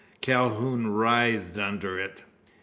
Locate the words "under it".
1.59-2.23